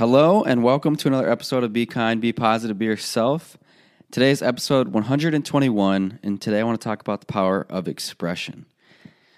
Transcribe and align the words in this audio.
Hello, 0.00 0.42
and 0.42 0.62
welcome 0.62 0.96
to 0.96 1.08
another 1.08 1.30
episode 1.30 1.62
of 1.62 1.74
Be 1.74 1.84
Kind, 1.84 2.22
Be 2.22 2.32
Positive, 2.32 2.78
Be 2.78 2.86
Yourself. 2.86 3.58
Today's 4.10 4.40
episode 4.40 4.88
121, 4.94 6.20
and 6.22 6.40
today 6.40 6.60
I 6.60 6.62
want 6.62 6.80
to 6.80 6.82
talk 6.82 7.02
about 7.02 7.20
the 7.20 7.26
power 7.26 7.66
of 7.68 7.86
expression. 7.86 8.64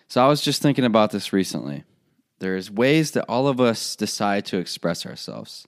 So, 0.07 0.25
I 0.25 0.29
was 0.29 0.41
just 0.41 0.63
thinking 0.63 0.85
about 0.85 1.11
this 1.11 1.33
recently. 1.33 1.83
There's 2.39 2.71
ways 2.71 3.11
that 3.11 3.25
all 3.29 3.49
of 3.49 3.61
us 3.61 3.97
decide 3.97 4.45
to 4.47 4.59
express 4.59 5.05
ourselves. 5.05 5.67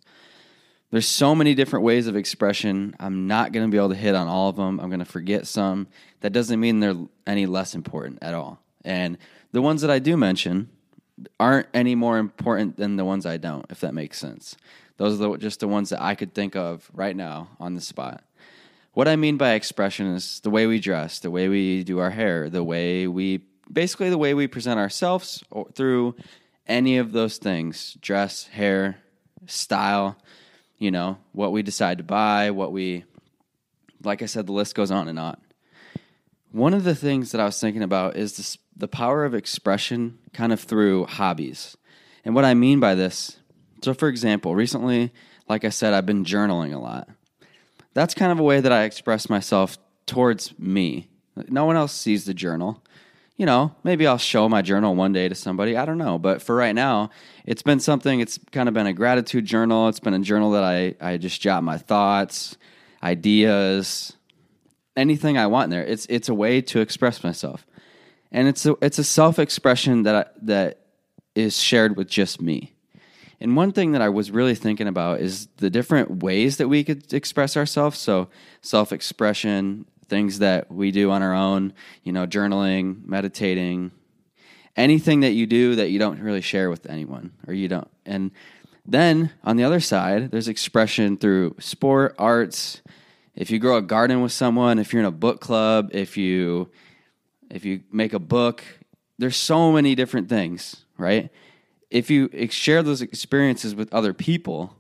There's 0.93 1.09
so 1.09 1.35
many 1.35 1.57
different 1.57 1.85
ways 1.85 2.07
of 2.07 2.15
expression. 2.15 2.95
I'm 3.01 3.27
not 3.27 3.51
going 3.51 3.67
to 3.67 3.73
be 3.73 3.79
able 3.79 3.89
to 3.89 3.97
hit 3.97 4.15
on 4.15 4.29
all 4.29 4.49
of 4.49 4.55
them. 4.55 4.79
I'm 4.79 4.91
going 4.91 5.01
to 5.01 5.05
forget 5.05 5.49
some. 5.49 5.89
That 6.21 6.33
doesn't 6.33 6.61
mean 6.61 6.79
they're 6.79 6.95
any 7.27 7.47
less 7.47 7.75
important 7.75 8.21
at 8.23 8.33
all. 8.35 8.61
And 8.85 9.19
the 9.51 9.61
ones 9.61 9.81
that 9.81 9.91
I 9.91 9.99
do 9.99 10.17
mention 10.17 10.69
aren't 11.41 11.67
any 11.75 11.95
more 11.95 12.19
important 12.19 12.77
than 12.77 12.95
the 12.97 13.05
ones 13.05 13.27
I 13.27 13.39
don't, 13.39 13.67
if 13.71 13.81
that 13.81 13.95
makes 13.95 14.19
sense. 14.19 14.57
Those 14.97 15.15
are 15.15 15.29
the, 15.29 15.37
just 15.37 15.61
the 15.61 15.69
ones 15.69 15.91
that 15.91 16.03
I 16.03 16.15
could 16.15 16.35
think 16.35 16.57
of 16.57 16.89
right 16.93 17.17
now 17.17 17.49
on 17.59 17.75
the 17.75 17.81
spot. 17.81 18.25
What 18.93 19.09
I 19.09 19.17
mean 19.17 19.37
by 19.37 19.55
expression 19.55 20.07
is 20.07 20.41
the 20.41 20.51
way 20.51 20.67
we 20.67 20.79
dress, 20.79 21.19
the 21.19 21.31
way 21.31 21.49
we 21.49 21.83
do 21.83 21.99
our 21.99 22.11
hair, 22.11 22.49
the 22.49 22.63
way 22.63 23.09
we 23.09 23.43
basically 23.73 24.11
the 24.11 24.19
way 24.19 24.35
we 24.35 24.47
present 24.47 24.79
ourselves 24.79 25.43
through 25.75 26.15
any 26.67 26.99
of 26.99 27.13
those 27.13 27.39
things 27.39 27.97
dress, 28.01 28.47
hair, 28.47 28.99
style, 29.47 30.17
you 30.79 30.91
know, 30.91 31.19
what 31.33 31.53
we 31.53 31.63
decide 31.63 31.99
to 31.99 32.05
buy, 32.05 32.51
what 32.51 32.73
we, 32.73 33.05
like 34.03 34.23
I 34.23 34.27
said, 34.27 34.47
the 34.47 34.53
list 34.53 34.75
goes 34.75 34.91
on 34.91 35.09
and 35.09 35.19
on. 35.19 35.37
One 36.53 36.75
of 36.75 36.85
the 36.85 36.95
things 36.95 37.33
that 37.33 37.41
I 37.41 37.45
was 37.45 37.61
thinking 37.61 37.83
about 37.83 38.17
is 38.17 38.37
this, 38.37 38.59
the 38.77 38.89
power 38.89 39.25
of 39.25 39.35
expression 39.35 40.19
kind 40.33 40.53
of 40.53 40.61
through 40.61 41.07
hobbies. 41.07 41.77
And 42.25 42.35
what 42.35 42.45
I 42.45 42.55
mean 42.55 42.81
by 42.81 42.95
this 42.95 43.39
so, 43.85 43.93
for 43.93 44.09
example, 44.09 44.55
recently, 44.55 45.13
like 45.47 45.65
I 45.65 45.69
said, 45.69 45.93
I've 45.93 46.07
been 46.07 46.25
journaling 46.25 46.75
a 46.75 46.79
lot. 46.79 47.09
That's 47.93 48.15
kind 48.15 48.33
of 48.33 48.41
a 48.41 48.43
way 48.43 48.61
that 48.61 48.73
I 48.73 48.85
express 48.85 49.29
myself 49.29 49.77
towards 50.07 50.59
me. 50.59 51.11
No 51.49 51.67
one 51.67 51.77
else 51.77 51.93
sees 51.93 52.25
the 52.25 52.33
journal. 52.33 52.83
You 53.37 53.45
know, 53.45 53.75
maybe 53.85 54.07
I'll 54.07 54.17
show 54.17 54.49
my 54.49 54.63
journal 54.63 54.95
one 54.95 55.13
day 55.13 55.29
to 55.29 55.35
somebody. 55.35 55.77
I 55.77 55.85
don't 55.85 55.99
know. 55.99 56.19
But 56.19 56.41
for 56.41 56.55
right 56.55 56.75
now, 56.75 57.11
it's 57.45 57.63
been 57.63 57.79
something, 57.79 58.21
it's 58.21 58.39
kind 58.53 58.69
of 58.69 58.75
been 58.75 58.87
a 58.87 58.93
gratitude 58.95 59.45
journal. 59.45 59.89
It's 59.89 60.01
been 60.01 60.15
a 60.15 60.21
journal 60.21 60.53
that 60.53 60.65
I, 60.65 60.95
I 61.01 61.19
just 61.19 61.43
jot 61.43 61.63
my 61.63 61.77
thoughts, 61.77 62.57
ideas, 63.03 64.17
anything 64.97 65.37
I 65.37 65.49
want 65.49 65.65
in 65.65 65.71
there. 65.71 65.85
It's, 65.85 66.07
it's 66.09 66.31
a 66.31 66.35
way 66.35 66.63
to 66.63 66.81
express 66.81 67.23
myself. 67.23 67.67
And 68.33 68.49
it's 68.49 68.65
a, 68.65 68.77
it's 68.81 68.99
a 68.99 69.05
self 69.05 69.39
expression 69.39 70.05
that, 70.05 70.35
that 70.47 70.81
is 71.35 71.61
shared 71.61 71.97
with 71.97 72.09
just 72.09 72.41
me. 72.41 72.74
And 73.45 73.57
one 73.57 73.73
thing 73.73 73.93
that 73.93 74.01
I 74.01 74.09
was 74.09 74.31
really 74.31 74.55
thinking 74.55 74.89
about 74.89 75.21
is 75.21 75.49
the 75.59 75.69
different 75.69 76.23
ways 76.23 76.57
that 76.57 76.67
we 76.67 76.83
could 76.83 77.13
express 77.13 77.59
ourselves. 77.59 77.99
So, 77.99 78.31
self 78.63 78.91
expression, 78.91 79.85
things 80.09 80.39
that 80.39 80.73
we 80.73 80.91
do 80.91 81.11
on 81.11 81.23
our 81.23 81.35
own, 81.35 81.75
you 82.05 82.11
know, 82.11 82.27
journaling, 82.27 83.05
meditating, 83.05 83.91
anything 84.77 85.21
that 85.21 85.33
you 85.33 85.47
do 85.47 85.75
that 85.75 85.91
you 85.91 85.99
don't 85.99 86.21
really 86.21 86.41
share 86.41 86.71
with 86.71 86.89
anyone 86.89 87.33
or 87.47 87.53
you 87.53 87.69
don't. 87.69 87.91
And 88.07 88.31
then 88.87 89.31
on 89.45 89.57
the 89.57 89.65
other 89.65 89.81
side, 89.81 90.31
there's 90.31 90.49
expression 90.49 91.19
through 91.19 91.57
sport, 91.59 92.15
arts. 92.19 92.81
If 93.35 93.51
you 93.51 93.59
grow 93.59 93.77
a 93.77 93.83
garden 93.83 94.23
with 94.23 94.33
someone, 94.33 94.79
if 94.79 94.91
you're 94.91 95.03
in 95.03 95.07
a 95.07 95.11
book 95.11 95.43
club, 95.43 95.91
if 95.93 96.17
you 96.17 96.71
if 97.51 97.67
you 97.67 97.83
make 97.93 98.15
a 98.15 98.19
book, 98.19 98.65
there's 99.19 99.37
so 99.37 99.71
many 99.71 99.95
different 99.95 100.31
things, 100.31 100.87
right? 100.97 101.31
If 101.95 102.11
you 102.11 102.29
share 102.51 102.83
those 102.83 103.01
experiences 103.01 103.73
with 103.77 103.95
other 103.95 104.13
people, 104.13 104.75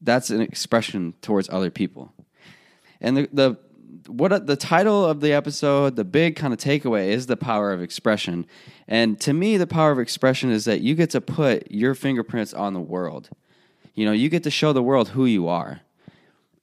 that's 0.00 0.30
an 0.30 0.40
expression 0.40 1.14
towards 1.22 1.48
other 1.48 1.70
people. 1.70 2.12
And 3.00 3.16
the, 3.16 3.28
the 3.32 3.56
what 4.08 4.48
the 4.48 4.56
title 4.56 5.06
of 5.06 5.20
the 5.20 5.32
episode, 5.32 5.94
the 5.94 6.04
big 6.04 6.34
kind 6.34 6.52
of 6.52 6.58
takeaway 6.58 7.08
is 7.08 7.26
the 7.26 7.36
power 7.36 7.72
of 7.72 7.80
expression. 7.80 8.46
And 8.88 9.20
to 9.20 9.32
me, 9.32 9.58
the 9.58 9.66
power 9.68 9.92
of 9.92 10.00
expression 10.00 10.50
is 10.50 10.64
that 10.64 10.80
you 10.80 10.96
get 10.96 11.10
to 11.10 11.20
put 11.20 11.70
your 11.70 11.94
fingerprints 11.94 12.52
on 12.52 12.74
the 12.74 12.80
world. 12.80 13.28
You 13.94 14.04
know, 14.04 14.12
you 14.12 14.28
get 14.28 14.42
to 14.42 14.50
show 14.50 14.72
the 14.72 14.82
world 14.82 15.10
who 15.10 15.26
you 15.26 15.46
are. 15.46 15.82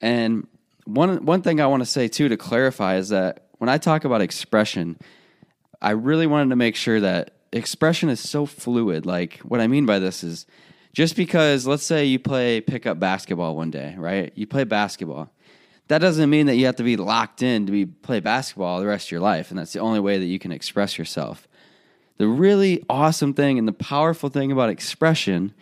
And 0.01 0.47
one 0.83 1.25
one 1.25 1.41
thing 1.41 1.61
I 1.61 1.67
want 1.67 1.81
to 1.81 1.85
say 1.89 2.09
too 2.09 2.27
to 2.27 2.35
clarify 2.35 2.97
is 2.97 3.07
that 3.09 3.47
when 3.59 3.69
I 3.69 3.77
talk 3.77 4.03
about 4.03 4.19
expression, 4.19 4.99
I 5.81 5.91
really 5.91 6.27
wanted 6.27 6.49
to 6.49 6.57
make 6.57 6.75
sure 6.75 6.99
that 6.99 7.36
expression 7.51 8.09
is 8.09 8.19
so 8.19 8.45
fluid. 8.45 9.05
Like 9.05 9.39
what 9.39 9.59
I 9.59 9.67
mean 9.67 9.85
by 9.85 9.99
this 9.99 10.23
is 10.23 10.45
just 10.93 11.15
because 11.15 11.67
let's 11.67 11.83
say 11.83 12.05
you 12.05 12.19
play 12.19 12.61
pickup 12.61 12.99
basketball 12.99 13.55
one 13.55 13.71
day, 13.71 13.95
right? 13.97 14.31
You 14.35 14.47
play 14.47 14.63
basketball. 14.63 15.29
That 15.89 15.99
doesn't 15.99 16.29
mean 16.29 16.47
that 16.47 16.55
you 16.55 16.65
have 16.65 16.75
to 16.77 16.83
be 16.83 16.97
locked 16.97 17.41
in 17.41 17.65
to 17.65 17.71
be 17.71 17.85
play 17.85 18.19
basketball 18.19 18.79
the 18.79 18.87
rest 18.87 19.07
of 19.07 19.11
your 19.11 19.21
life, 19.21 19.51
and 19.51 19.59
that's 19.59 19.73
the 19.73 19.79
only 19.79 19.99
way 19.99 20.17
that 20.17 20.25
you 20.25 20.39
can 20.39 20.51
express 20.51 20.97
yourself. 20.97 21.47
The 22.17 22.27
really 22.27 22.83
awesome 22.89 23.33
thing 23.33 23.57
and 23.57 23.67
the 23.67 23.73
powerful 23.73 24.29
thing 24.29 24.51
about 24.51 24.69
expression 24.69 25.53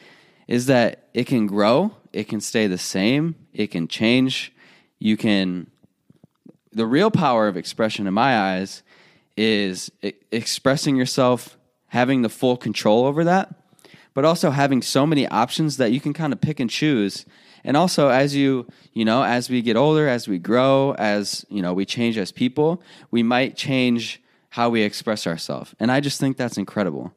is 0.47 0.67
that 0.67 1.09
it 1.13 1.25
can 1.25 1.47
grow, 1.47 1.91
it 2.13 2.23
can 2.28 2.40
stay 2.41 2.66
the 2.66 2.78
same, 2.78 3.35
it 3.53 3.67
can 3.67 3.88
change. 3.88 4.53
You 5.00 5.17
can 5.17 5.67
the 6.72 6.85
real 6.85 7.09
power 7.09 7.47
of 7.47 7.56
expression 7.56 8.06
in 8.06 8.13
my 8.13 8.38
eyes 8.38 8.84
is 9.38 9.91
expressing 10.31 10.96
yourself 10.96 11.57
having 11.96 12.24
the 12.24 12.30
full 12.30 12.58
control 12.58 13.06
over 13.06 13.24
that, 13.24 13.56
but 14.14 14.26
also 14.26 14.52
having 14.52 14.82
so 14.82 15.08
many 15.08 15.26
options 15.30 15.78
that 15.78 15.94
you 15.94 16.02
can 16.02 16.12
kind 16.12 16.34
of 16.34 16.42
pick 16.42 16.60
and 16.60 16.70
choose. 16.70 17.26
And 17.64 17.78
also, 17.78 18.10
as 18.10 18.36
you, 18.36 18.68
you 18.92 19.06
know, 19.06 19.24
as 19.24 19.50
we 19.50 19.62
get 19.62 19.78
older, 19.78 20.06
as 20.06 20.28
we 20.28 20.38
grow, 20.38 20.94
as, 20.96 21.46
you 21.50 21.62
know, 21.62 21.74
we 21.74 21.86
change 21.86 22.18
as 22.18 22.34
people, 22.34 22.82
we 23.12 23.24
might 23.24 23.56
change 23.56 24.22
how 24.50 24.70
we 24.70 24.82
express 24.82 25.26
ourselves. 25.26 25.74
And 25.80 25.90
I 25.90 26.02
just 26.02 26.20
think 26.20 26.36
that's 26.36 26.58
incredible. 26.58 27.14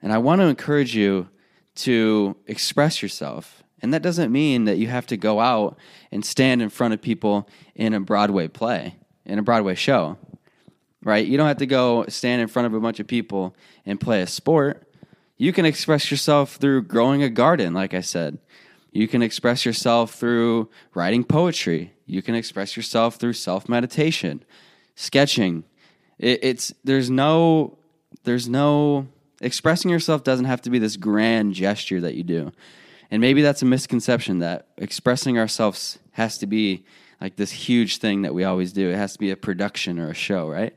And 0.00 0.12
I 0.12 0.18
want 0.18 0.40
to 0.40 0.46
encourage 0.46 0.94
you 0.94 1.28
to 1.86 2.36
express 2.46 3.02
yourself. 3.02 3.64
And 3.82 3.92
that 3.92 4.02
doesn't 4.02 4.30
mean 4.30 4.66
that 4.66 4.78
you 4.78 4.86
have 4.86 5.08
to 5.08 5.16
go 5.16 5.40
out 5.40 5.76
and 6.12 6.24
stand 6.24 6.62
in 6.62 6.68
front 6.68 6.94
of 6.94 7.02
people 7.02 7.48
in 7.74 7.92
a 7.92 7.98
Broadway 7.98 8.46
play, 8.46 8.94
in 9.24 9.40
a 9.40 9.42
Broadway 9.42 9.74
show 9.74 10.16
right? 11.06 11.24
You 11.24 11.36
don't 11.36 11.46
have 11.46 11.58
to 11.58 11.66
go 11.66 12.04
stand 12.08 12.42
in 12.42 12.48
front 12.48 12.66
of 12.66 12.74
a 12.74 12.80
bunch 12.80 12.98
of 12.98 13.06
people 13.06 13.54
and 13.86 14.00
play 14.00 14.22
a 14.22 14.26
sport. 14.26 14.82
You 15.36 15.52
can 15.52 15.64
express 15.64 16.10
yourself 16.10 16.56
through 16.56 16.82
growing 16.82 17.22
a 17.22 17.30
garden, 17.30 17.72
like 17.72 17.94
I 17.94 18.00
said. 18.00 18.38
You 18.90 19.06
can 19.06 19.22
express 19.22 19.64
yourself 19.64 20.14
through 20.14 20.68
writing 20.94 21.22
poetry. 21.22 21.92
You 22.06 22.22
can 22.22 22.34
express 22.34 22.76
yourself 22.76 23.16
through 23.16 23.34
self 23.34 23.68
meditation, 23.68 24.42
sketching. 24.96 25.62
It, 26.18 26.40
it's 26.42 26.74
there's 26.82 27.08
no 27.08 27.78
there's 28.24 28.48
no 28.48 29.06
expressing 29.40 29.92
yourself 29.92 30.24
doesn't 30.24 30.46
have 30.46 30.62
to 30.62 30.70
be 30.70 30.80
this 30.80 30.96
grand 30.96 31.54
gesture 31.54 32.00
that 32.00 32.14
you 32.14 32.24
do. 32.24 32.50
And 33.12 33.20
maybe 33.20 33.42
that's 33.42 33.62
a 33.62 33.66
misconception 33.66 34.40
that 34.40 34.66
expressing 34.76 35.38
ourselves 35.38 36.00
has 36.12 36.36
to 36.38 36.46
be 36.46 36.84
like 37.20 37.36
this 37.36 37.50
huge 37.50 37.98
thing 37.98 38.22
that 38.22 38.34
we 38.34 38.44
always 38.44 38.72
do. 38.72 38.90
It 38.90 38.96
has 38.96 39.14
to 39.14 39.18
be 39.18 39.30
a 39.30 39.36
production 39.36 39.98
or 39.98 40.10
a 40.10 40.14
show, 40.14 40.48
right? 40.48 40.74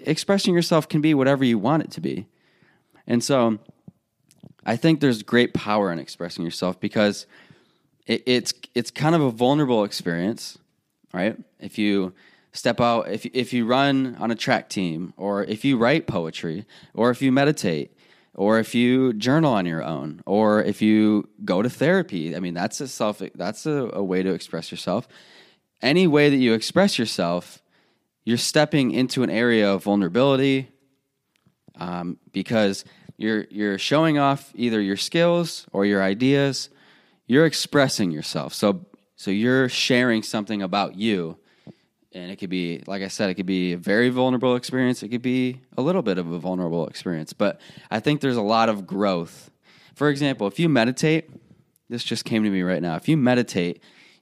expressing 0.00 0.54
yourself 0.54 0.88
can 0.88 1.00
be 1.00 1.14
whatever 1.14 1.44
you 1.44 1.58
want 1.58 1.82
it 1.82 1.90
to 1.92 2.00
be. 2.00 2.26
And 3.06 3.22
so 3.22 3.58
I 4.64 4.76
think 4.76 5.00
there's 5.00 5.22
great 5.22 5.54
power 5.54 5.92
in 5.92 5.98
expressing 5.98 6.44
yourself 6.44 6.78
because 6.80 7.26
it, 8.06 8.22
it's 8.26 8.52
it's 8.74 8.90
kind 8.90 9.14
of 9.14 9.20
a 9.20 9.30
vulnerable 9.30 9.84
experience, 9.84 10.58
right? 11.12 11.36
If 11.58 11.78
you 11.78 12.12
step 12.52 12.80
out, 12.80 13.10
if 13.10 13.26
if 13.26 13.52
you 13.52 13.66
run 13.66 14.16
on 14.18 14.30
a 14.30 14.34
track 14.34 14.68
team, 14.68 15.14
or 15.16 15.44
if 15.44 15.64
you 15.64 15.76
write 15.76 16.06
poetry, 16.06 16.66
or 16.94 17.10
if 17.10 17.22
you 17.22 17.32
meditate, 17.32 17.96
or 18.34 18.58
if 18.58 18.74
you 18.74 19.12
journal 19.14 19.52
on 19.52 19.66
your 19.66 19.82
own, 19.82 20.22
or 20.26 20.62
if 20.62 20.82
you 20.82 21.28
go 21.44 21.62
to 21.62 21.70
therapy, 21.70 22.36
I 22.36 22.40
mean 22.40 22.54
that's 22.54 22.80
a 22.80 22.88
self 22.88 23.22
that's 23.34 23.66
a, 23.66 23.90
a 23.92 24.04
way 24.04 24.22
to 24.22 24.32
express 24.32 24.70
yourself. 24.70 25.08
Any 25.82 26.06
way 26.06 26.30
that 26.30 26.36
you 26.36 26.54
express 26.54 26.98
yourself 26.98 27.60
you're 28.24 28.38
stepping 28.38 28.92
into 28.92 29.22
an 29.22 29.30
area 29.30 29.72
of 29.72 29.84
vulnerability 29.84 30.68
um, 31.76 32.18
because 32.32 32.84
you're 33.16 33.46
you're 33.50 33.78
showing 33.78 34.18
off 34.18 34.52
either 34.54 34.80
your 34.80 34.96
skills 34.96 35.66
or 35.72 35.84
your 35.84 36.02
ideas. 36.02 36.70
You're 37.26 37.46
expressing 37.46 38.10
yourself. 38.10 38.54
So 38.54 38.86
so 39.16 39.30
you're 39.30 39.68
sharing 39.68 40.22
something 40.22 40.62
about 40.62 40.96
you, 40.96 41.38
and 42.12 42.30
it 42.30 42.36
could 42.36 42.50
be 42.50 42.82
like 42.86 43.02
I 43.02 43.08
said, 43.08 43.30
it 43.30 43.34
could 43.34 43.46
be 43.46 43.72
a 43.72 43.78
very 43.78 44.10
vulnerable 44.10 44.56
experience. 44.56 45.02
It 45.02 45.08
could 45.08 45.22
be 45.22 45.60
a 45.76 45.82
little 45.82 46.02
bit 46.02 46.18
of 46.18 46.30
a 46.30 46.38
vulnerable 46.38 46.86
experience. 46.86 47.32
But 47.32 47.60
I 47.90 48.00
think 48.00 48.20
there's 48.20 48.36
a 48.36 48.42
lot 48.42 48.68
of 48.68 48.86
growth. 48.86 49.50
For 49.94 50.08
example, 50.08 50.46
if 50.46 50.58
you 50.58 50.68
meditate, 50.68 51.30
this 51.88 52.04
just 52.04 52.24
came 52.24 52.44
to 52.44 52.50
me 52.50 52.62
right 52.62 52.80
now. 52.80 52.96
If 52.96 53.08
you 53.08 53.16
meditate 53.16 53.82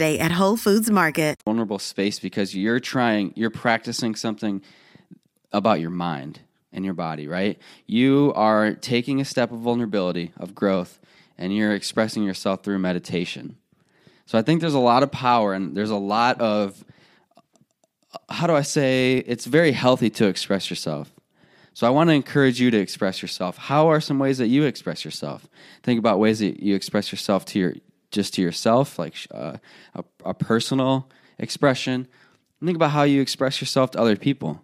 Day 0.00 0.18
at 0.18 0.32
Whole 0.32 0.56
Foods 0.56 0.90
Market. 0.90 1.36
vulnerable 1.44 1.78
space 1.78 2.18
because 2.18 2.56
you're 2.56 2.80
trying, 2.80 3.34
you're 3.36 3.50
practicing 3.50 4.14
something 4.14 4.62
about 5.52 5.78
your 5.78 5.90
mind 5.90 6.40
and 6.72 6.86
your 6.86 6.94
body, 6.94 7.28
right? 7.28 7.58
You 7.86 8.32
are 8.34 8.72
taking 8.72 9.20
a 9.20 9.26
step 9.26 9.52
of 9.52 9.58
vulnerability, 9.58 10.32
of 10.38 10.54
growth, 10.54 10.98
and 11.36 11.54
you're 11.54 11.74
expressing 11.74 12.22
yourself 12.22 12.62
through 12.62 12.78
meditation. 12.78 13.56
So 14.24 14.38
I 14.38 14.42
think 14.42 14.62
there's 14.62 14.72
a 14.72 14.78
lot 14.78 15.02
of 15.02 15.12
power 15.12 15.52
and 15.52 15.76
there's 15.76 15.90
a 15.90 15.96
lot 15.96 16.40
of, 16.40 16.82
how 18.30 18.46
do 18.46 18.54
I 18.54 18.62
say, 18.62 19.18
it's 19.26 19.44
very 19.44 19.72
healthy 19.72 20.08
to 20.08 20.28
express 20.28 20.70
yourself. 20.70 21.12
So 21.74 21.86
I 21.86 21.90
want 21.90 22.08
to 22.08 22.14
encourage 22.14 22.58
you 22.58 22.70
to 22.70 22.78
express 22.78 23.20
yourself. 23.20 23.58
How 23.58 23.88
are 23.88 24.00
some 24.00 24.18
ways 24.18 24.38
that 24.38 24.48
you 24.48 24.64
express 24.64 25.04
yourself? 25.04 25.46
Think 25.82 25.98
about 25.98 26.18
ways 26.18 26.38
that 26.38 26.62
you 26.62 26.74
express 26.74 27.12
yourself 27.12 27.44
to 27.46 27.58
your 27.58 27.74
just 28.10 28.34
to 28.34 28.42
yourself, 28.42 28.98
like 28.98 29.14
uh, 29.30 29.56
a, 29.94 30.04
a 30.24 30.34
personal 30.34 31.08
expression. 31.38 32.06
Think 32.62 32.76
about 32.76 32.90
how 32.90 33.04
you 33.04 33.20
express 33.20 33.60
yourself 33.60 33.92
to 33.92 34.00
other 34.00 34.16
people. 34.16 34.62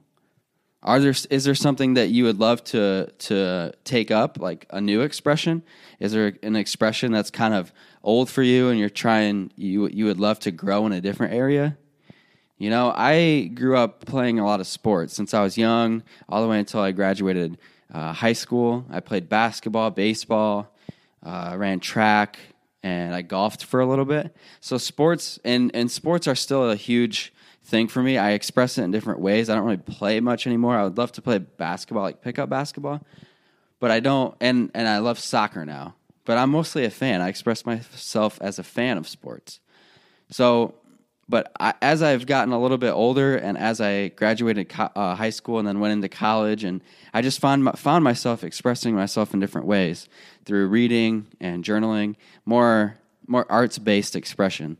Are 0.82 1.00
there 1.00 1.14
is 1.30 1.44
there 1.44 1.54
something 1.54 1.94
that 1.94 2.10
you 2.10 2.24
would 2.24 2.38
love 2.38 2.62
to 2.64 3.10
to 3.18 3.72
take 3.84 4.10
up, 4.10 4.38
like 4.38 4.66
a 4.70 4.80
new 4.80 5.00
expression? 5.00 5.62
Is 5.98 6.12
there 6.12 6.34
an 6.42 6.54
expression 6.54 7.10
that's 7.10 7.30
kind 7.30 7.54
of 7.54 7.72
old 8.04 8.30
for 8.30 8.42
you, 8.42 8.68
and 8.68 8.78
you're 8.78 8.88
trying 8.88 9.50
you 9.56 9.88
you 9.88 10.04
would 10.04 10.20
love 10.20 10.38
to 10.40 10.50
grow 10.50 10.86
in 10.86 10.92
a 10.92 11.00
different 11.00 11.34
area? 11.34 11.76
You 12.58 12.70
know, 12.70 12.92
I 12.94 13.50
grew 13.54 13.76
up 13.76 14.04
playing 14.06 14.38
a 14.38 14.46
lot 14.46 14.60
of 14.60 14.66
sports 14.66 15.14
since 15.14 15.34
I 15.34 15.42
was 15.42 15.58
young, 15.58 16.02
all 16.28 16.40
the 16.42 16.48
way 16.48 16.58
until 16.58 16.80
I 16.80 16.92
graduated 16.92 17.58
uh, 17.92 18.12
high 18.12 18.32
school. 18.32 18.86
I 18.90 19.00
played 19.00 19.28
basketball, 19.28 19.90
baseball, 19.90 20.72
uh, 21.22 21.54
ran 21.58 21.80
track, 21.80 22.38
and 22.86 23.16
I 23.16 23.22
golfed 23.22 23.64
for 23.64 23.80
a 23.80 23.86
little 23.86 24.04
bit. 24.04 24.34
So 24.60 24.78
sports 24.78 25.40
and 25.44 25.72
and 25.74 25.90
sports 25.90 26.28
are 26.28 26.36
still 26.36 26.70
a 26.70 26.76
huge 26.76 27.32
thing 27.64 27.88
for 27.88 28.00
me. 28.00 28.16
I 28.16 28.30
express 28.30 28.78
it 28.78 28.84
in 28.84 28.92
different 28.92 29.18
ways. 29.18 29.50
I 29.50 29.56
don't 29.56 29.64
really 29.64 29.76
play 29.76 30.20
much 30.20 30.46
anymore. 30.46 30.76
I 30.76 30.84
would 30.84 30.96
love 30.96 31.10
to 31.12 31.22
play 31.22 31.38
basketball, 31.38 32.04
like 32.04 32.22
pickup 32.22 32.48
basketball, 32.48 33.04
but 33.80 33.90
I 33.90 33.98
don't. 33.98 34.36
And 34.40 34.70
and 34.72 34.86
I 34.86 34.98
love 34.98 35.18
soccer 35.18 35.66
now, 35.66 35.96
but 36.24 36.38
I'm 36.38 36.50
mostly 36.50 36.84
a 36.84 36.90
fan. 36.90 37.20
I 37.20 37.28
express 37.28 37.66
myself 37.66 38.38
as 38.40 38.60
a 38.60 38.62
fan 38.62 38.98
of 38.98 39.08
sports. 39.08 39.58
So 40.30 40.74
but 41.28 41.52
I, 41.58 41.74
as 41.82 42.02
I've 42.02 42.26
gotten 42.26 42.52
a 42.52 42.60
little 42.60 42.78
bit 42.78 42.92
older 42.92 43.36
and 43.36 43.58
as 43.58 43.80
I 43.80 44.08
graduated 44.08 44.68
co- 44.68 44.90
uh, 44.94 45.14
high 45.16 45.30
school 45.30 45.58
and 45.58 45.66
then 45.66 45.80
went 45.80 45.92
into 45.92 46.08
college, 46.08 46.62
and 46.62 46.82
I 47.12 47.22
just 47.22 47.40
found 47.40 47.78
found 47.78 48.04
myself 48.04 48.44
expressing 48.44 48.94
myself 48.94 49.34
in 49.34 49.40
different 49.40 49.66
ways 49.66 50.08
through 50.44 50.68
reading 50.68 51.26
and 51.40 51.64
journaling, 51.64 52.14
more 52.44 52.98
more 53.26 53.50
arts 53.50 53.78
based 53.78 54.14
expression. 54.14 54.78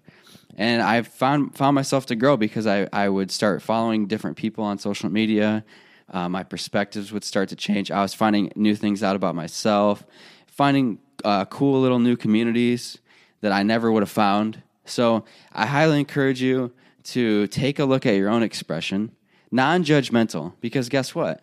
And 0.57 0.83
I 0.83 1.03
found 1.03 1.57
found 1.57 1.75
myself 1.75 2.07
to 2.07 2.17
grow 2.17 2.37
because 2.37 2.67
I, 2.67 2.89
I 2.93 3.09
would 3.09 3.31
start 3.31 3.61
following 3.61 4.07
different 4.07 4.37
people 4.37 4.65
on 4.65 4.79
social 4.79 5.11
media. 5.11 5.65
Uh, 6.09 6.29
my 6.29 6.45
perspectives 6.45 7.13
would 7.13 7.25
start 7.25 7.49
to 7.49 7.57
change. 7.57 7.91
I 7.91 8.01
was 8.01 8.15
finding 8.15 8.53
new 8.55 8.77
things 8.77 9.03
out 9.03 9.17
about 9.17 9.35
myself, 9.35 10.05
finding 10.47 11.01
uh, 11.25 11.45
cool 11.47 11.81
little 11.81 11.99
new 11.99 12.17
communities 12.17 12.99
that 13.41 13.51
I 13.51 13.65
never 13.65 13.91
would 13.91 14.03
have 14.03 14.11
found 14.11 14.63
so 14.87 15.25
I 15.53 15.67
highly 15.67 15.99
encourage 15.99 16.41
you 16.41 16.73
to 17.05 17.47
take 17.49 17.79
a 17.79 17.85
look 17.85 18.07
at 18.07 18.15
your 18.17 18.29
own 18.29 18.43
expression, 18.43 19.13
non 19.51 19.85
judgmental, 19.85 20.55
because 20.61 20.89
guess 20.89 21.15
what? 21.15 21.43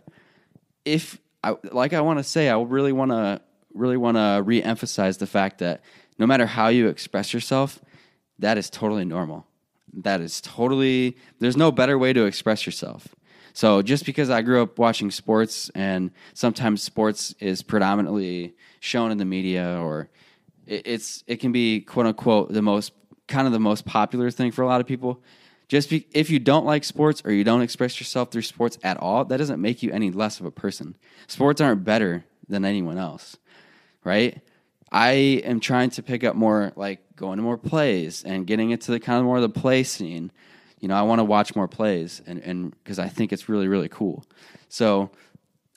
If 0.85 1.19
I, 1.43 1.55
like 1.71 1.93
I 1.93 2.01
want 2.01 2.19
to 2.19 2.23
say, 2.23 2.49
I 2.49 2.59
really 2.61 2.91
want 2.91 3.11
to 3.11 3.41
really 3.73 3.97
want 3.97 4.17
to 4.17 4.41
re-emphasize 4.45 5.17
the 5.17 5.27
fact 5.27 5.59
that 5.59 5.81
no 6.19 6.27
matter 6.27 6.45
how 6.45 6.67
you 6.67 6.87
express 6.87 7.33
yourself, 7.33 7.79
that 8.39 8.57
is 8.57 8.69
totally 8.69 9.05
normal. 9.05 9.47
That 9.93 10.21
is 10.21 10.41
totally 10.41 11.17
there's 11.39 11.57
no 11.57 11.71
better 11.71 11.97
way 11.97 12.13
to 12.13 12.25
express 12.25 12.65
yourself. 12.65 13.07
So 13.53 13.83
just 13.83 14.05
because 14.05 14.29
I 14.29 14.41
grew 14.41 14.63
up 14.63 14.79
watching 14.79 15.11
sports 15.11 15.69
and 15.75 16.11
sometimes 16.33 16.81
sports 16.81 17.35
is 17.39 17.61
predominantly 17.61 18.55
shown 18.79 19.11
in 19.11 19.19
the 19.19 19.25
media 19.25 19.79
or 19.79 20.09
it's 20.65 21.23
it 21.27 21.37
can 21.37 21.51
be 21.51 21.81
quote 21.81 22.07
unquote 22.07 22.51
the 22.51 22.61
most 22.61 22.93
kind 23.27 23.47
of 23.47 23.53
the 23.53 23.59
most 23.59 23.85
popular 23.85 24.31
thing 24.31 24.51
for 24.51 24.61
a 24.61 24.67
lot 24.67 24.81
of 24.81 24.87
people. 24.87 25.21
Just 25.67 25.89
be, 25.89 26.07
if 26.11 26.29
you 26.29 26.39
don't 26.39 26.65
like 26.65 26.83
sports 26.83 27.21
or 27.25 27.31
you 27.31 27.43
don't 27.43 27.61
express 27.61 27.99
yourself 27.99 28.31
through 28.31 28.41
sports 28.43 28.77
at 28.83 28.97
all, 28.97 29.25
that 29.25 29.37
doesn't 29.37 29.61
make 29.61 29.81
you 29.81 29.91
any 29.91 30.11
less 30.11 30.39
of 30.39 30.45
a 30.45 30.51
person. 30.51 30.95
Sports 31.27 31.61
aren't 31.61 31.83
better 31.83 32.25
than 32.47 32.65
anyone 32.65 32.97
else, 32.97 33.37
right? 34.03 34.41
I 34.91 35.11
am 35.43 35.59
trying 35.59 35.89
to 35.91 36.03
pick 36.03 36.23
up 36.23 36.35
more, 36.35 36.71
like 36.75 37.15
going 37.15 37.37
to 37.37 37.43
more 37.43 37.57
plays 37.57 38.23
and 38.23 38.45
getting 38.45 38.69
into 38.69 38.91
the 38.91 38.99
kind 38.99 39.19
of 39.19 39.25
more 39.25 39.37
of 39.37 39.41
the 39.41 39.49
play 39.49 39.83
scene. 39.83 40.31
You 40.79 40.87
know, 40.87 40.95
I 40.95 41.01
want 41.01 41.19
to 41.19 41.23
watch 41.23 41.55
more 41.55 41.67
plays 41.67 42.21
and 42.27 42.39
and 42.43 42.71
because 42.83 42.99
I 42.99 43.07
think 43.07 43.33
it's 43.33 43.49
really 43.49 43.67
really 43.67 43.89
cool. 43.89 44.25
So 44.69 45.09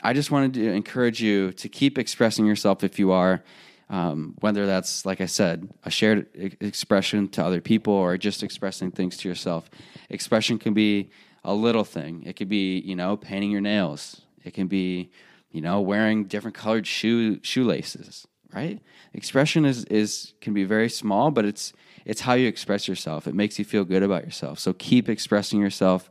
I 0.03 0.13
just 0.13 0.31
wanted 0.31 0.55
to 0.55 0.71
encourage 0.71 1.23
you 1.23 1.53
to 1.53 1.69
keep 1.69 1.97
expressing 1.97 2.45
yourself 2.45 2.85
if 2.85 2.99
you 2.99 3.13
are 3.13 3.43
um, 3.89 4.35
whether 4.41 4.67
that's 4.67 5.07
like 5.07 5.21
I 5.21 5.27
said, 5.27 5.69
a 5.85 5.91
shared 5.91 6.27
expression 6.61 7.29
to 7.29 7.45
other 7.45 7.61
people 7.61 7.93
or 7.93 8.17
just 8.19 8.43
expressing 8.43 8.91
things 8.91 9.17
to 9.19 9.29
yourself. 9.29 9.71
Expression 10.11 10.59
can 10.59 10.75
be 10.75 11.11
a 11.45 11.55
little 11.55 11.85
thing. 11.85 12.25
It 12.27 12.35
could 12.35 12.49
be 12.49 12.79
you 12.81 12.97
know 12.97 13.17
painting 13.17 13.51
your 13.51 13.61
nails. 13.61 14.23
It 14.45 14.55
can 14.55 14.67
be 14.67 15.11
you 15.51 15.61
know 15.61 15.81
wearing 15.81 16.25
different 16.25 16.57
colored 16.57 16.87
shoe 16.87 17.41
shoelaces. 17.43 18.27
Right? 18.53 18.81
Expression 19.13 19.65
is 19.65 19.85
is 19.85 20.35
can 20.41 20.53
be 20.53 20.65
very 20.65 20.89
small, 20.89 21.31
but 21.31 21.45
it's 21.45 21.73
it's 22.05 22.23
how 22.23 22.35
you 22.35 22.49
express 22.49 22.89
yourself. 22.89 23.27
It 23.27 23.35
makes 23.35 23.59
you 23.59 23.65
feel 23.65 23.85
good 23.85 24.03
about 24.03 24.25
yourself. 24.25 24.59
So 24.59 24.73
keep 24.73 25.09
expressing 25.09 25.61
yourself. 25.61 26.11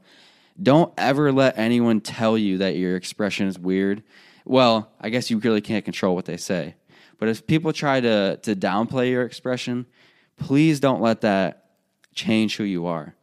Don't 0.61 0.93
ever 0.97 1.33
let 1.33 1.57
anyone 1.57 1.99
tell 1.99 2.37
you 2.37 2.59
that 2.59 2.77
your 2.77 2.95
expression 2.95 3.47
is 3.47 3.59
weird. 3.59 4.03
Well, 4.45 4.89
I 5.01 5.09
guess 5.09 5.29
you 5.29 5.39
really 5.39 5.59
can't 5.59 5.83
control 5.83 6.15
what 6.15 6.25
they 6.25 6.37
say 6.37 6.75
but 7.17 7.29
if 7.29 7.45
people 7.47 7.73
try 7.73 7.99
to 7.99 8.37
to 8.37 8.55
downplay 8.55 9.09
your 9.09 9.23
expression, 9.23 9.85
please 10.37 10.79
don't 10.79 11.01
let 11.01 11.21
that 11.21 11.65
change 12.13 12.57
who 12.57 12.63
you 12.63 12.85
are. 12.85 13.15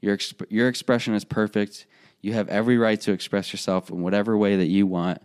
Your 0.00 0.16
exp- 0.16 0.46
your 0.50 0.68
expression 0.68 1.14
is 1.14 1.24
perfect. 1.24 1.86
You 2.20 2.32
have 2.32 2.48
every 2.48 2.78
right 2.78 3.00
to 3.02 3.12
express 3.12 3.52
yourself 3.52 3.90
in 3.90 4.02
whatever 4.02 4.36
way 4.36 4.56
that 4.56 4.66
you 4.66 4.86
want, 4.86 5.22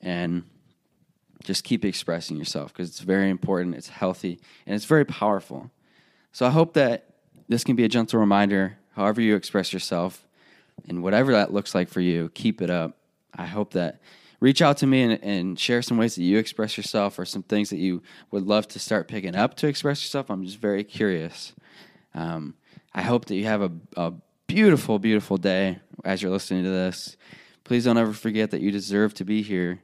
and 0.00 0.44
just 1.44 1.64
keep 1.64 1.84
expressing 1.84 2.36
yourself 2.36 2.72
because 2.72 2.88
it's 2.88 3.00
very 3.00 3.30
important. 3.30 3.74
It's 3.74 3.88
healthy 3.88 4.40
and 4.66 4.74
it's 4.74 4.84
very 4.84 5.04
powerful. 5.04 5.70
So 6.32 6.46
I 6.46 6.50
hope 6.50 6.74
that 6.74 7.06
this 7.48 7.64
can 7.64 7.76
be 7.76 7.84
a 7.84 7.88
gentle 7.88 8.20
reminder. 8.20 8.78
However 8.94 9.20
you 9.20 9.36
express 9.36 9.72
yourself, 9.72 10.26
and 10.88 11.02
whatever 11.02 11.32
that 11.32 11.52
looks 11.52 11.74
like 11.74 11.88
for 11.88 12.00
you, 12.00 12.30
keep 12.34 12.60
it 12.62 12.70
up. 12.70 12.96
I 13.34 13.46
hope 13.46 13.72
that 13.72 14.00
reach 14.40 14.62
out 14.62 14.78
to 14.78 14.86
me 14.86 15.02
and, 15.02 15.22
and 15.22 15.58
share 15.58 15.82
some 15.82 15.98
ways 15.98 16.16
that 16.16 16.22
you 16.22 16.38
express 16.38 16.76
yourself 16.76 17.18
or 17.18 17.24
some 17.24 17.42
things 17.42 17.70
that 17.70 17.78
you 17.78 18.02
would 18.30 18.44
love 18.46 18.66
to 18.68 18.78
start 18.78 19.06
picking 19.06 19.36
up 19.36 19.54
to 19.56 19.68
express 19.68 20.02
yourself. 20.02 20.30
I'm 20.30 20.44
just 20.44 20.58
very 20.58 20.82
curious. 20.82 21.54
Um, 22.14 22.54
I 22.94 23.02
hope 23.02 23.26
that 23.26 23.36
you 23.36 23.44
have 23.44 23.62
a, 23.62 23.70
a 23.96 24.12
beautiful, 24.46 24.98
beautiful 24.98 25.36
day 25.36 25.78
as 26.04 26.22
you're 26.22 26.32
listening 26.32 26.64
to 26.64 26.70
this. 26.70 27.16
Please 27.64 27.84
don't 27.84 27.98
ever 27.98 28.12
forget 28.12 28.50
that 28.50 28.60
you 28.60 28.70
deserve 28.70 29.14
to 29.14 29.24
be 29.24 29.42
here. 29.42 29.80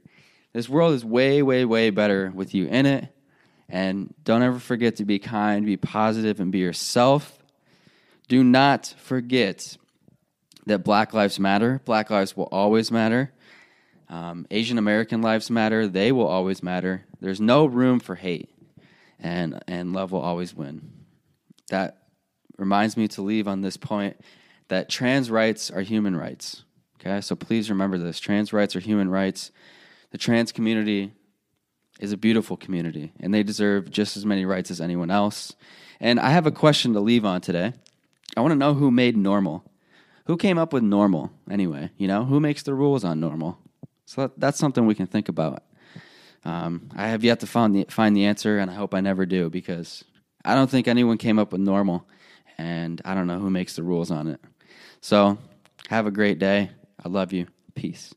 This 0.52 0.68
world 0.68 0.94
is 0.94 1.04
way, 1.04 1.42
way, 1.42 1.64
way 1.64 1.90
better 1.90 2.32
with 2.34 2.54
you 2.54 2.66
in 2.66 2.86
it. 2.86 3.14
And 3.68 4.14
don't 4.24 4.42
ever 4.42 4.58
forget 4.58 4.96
to 4.96 5.04
be 5.04 5.18
kind, 5.18 5.66
be 5.66 5.76
positive, 5.76 6.40
and 6.40 6.50
be 6.50 6.58
yourself. 6.58 7.38
Do 8.28 8.42
not 8.42 8.94
forget 8.98 9.76
that 10.66 10.82
Black 10.82 11.14
Lives 11.14 11.38
Matter. 11.38 11.80
Black 11.84 12.10
Lives 12.10 12.36
will 12.36 12.48
always 12.50 12.90
matter. 12.90 13.32
Um, 14.08 14.46
Asian 14.50 14.78
American 14.78 15.20
lives 15.20 15.50
matter. 15.50 15.88
They 15.88 16.12
will 16.12 16.26
always 16.26 16.62
matter. 16.62 17.04
There's 17.20 17.40
no 17.40 17.66
room 17.66 18.00
for 18.00 18.14
hate, 18.14 18.50
and 19.18 19.62
and 19.66 19.92
love 19.92 20.12
will 20.12 20.20
always 20.20 20.54
win. 20.54 20.92
That 21.70 22.02
reminds 22.56 22.96
me 22.96 23.08
to 23.08 23.22
leave 23.22 23.48
on 23.48 23.62
this 23.62 23.76
point 23.76 24.16
that 24.68 24.88
trans 24.88 25.30
rights 25.30 25.70
are 25.70 25.82
human 25.82 26.16
rights. 26.16 26.62
Okay, 27.00 27.20
so 27.20 27.34
please 27.34 27.68
remember 27.68 27.98
this: 27.98 28.20
trans 28.20 28.52
rights 28.52 28.76
are 28.76 28.80
human 28.80 29.10
rights. 29.10 29.50
The 30.12 30.18
trans 30.18 30.52
community 30.52 31.12
is 31.98 32.12
a 32.12 32.16
beautiful 32.16 32.56
community, 32.56 33.12
and 33.20 33.34
they 33.34 33.42
deserve 33.42 33.90
just 33.90 34.16
as 34.16 34.24
many 34.24 34.44
rights 34.44 34.70
as 34.70 34.80
anyone 34.80 35.10
else. 35.10 35.54
And 35.98 36.20
I 36.20 36.30
have 36.30 36.46
a 36.46 36.52
question 36.52 36.92
to 36.92 37.00
leave 37.00 37.24
on 37.24 37.40
today. 37.40 37.72
I 38.36 38.40
want 38.40 38.52
to 38.52 38.58
know 38.58 38.74
who 38.74 38.90
made 38.90 39.16
normal. 39.16 39.64
Who 40.26 40.36
came 40.36 40.58
up 40.58 40.72
with 40.72 40.82
normal 40.82 41.32
anyway? 41.50 41.90
You 41.96 42.06
know, 42.08 42.24
who 42.24 42.38
makes 42.38 42.62
the 42.62 42.74
rules 42.74 43.04
on 43.04 43.18
normal? 43.20 43.58
So 44.06 44.22
that, 44.22 44.40
that's 44.40 44.58
something 44.58 44.86
we 44.86 44.94
can 44.94 45.06
think 45.06 45.28
about. 45.28 45.62
Um, 46.44 46.88
I 46.96 47.08
have 47.08 47.24
yet 47.24 47.40
to 47.40 47.46
find 47.46 47.74
the, 47.74 47.86
find 47.88 48.16
the 48.16 48.24
answer, 48.24 48.58
and 48.58 48.70
I 48.70 48.74
hope 48.74 48.94
I 48.94 49.00
never 49.00 49.26
do 49.26 49.50
because 49.50 50.04
I 50.44 50.54
don't 50.54 50.70
think 50.70 50.88
anyone 50.88 51.18
came 51.18 51.38
up 51.38 51.52
with 51.52 51.60
normal, 51.60 52.06
and 52.56 53.02
I 53.04 53.14
don't 53.14 53.26
know 53.26 53.40
who 53.40 53.50
makes 53.50 53.76
the 53.76 53.82
rules 53.82 54.10
on 54.10 54.28
it. 54.28 54.40
So, 55.00 55.38
have 55.88 56.06
a 56.06 56.10
great 56.10 56.38
day. 56.38 56.70
I 57.04 57.08
love 57.08 57.32
you. 57.32 57.48
Peace. 57.74 58.14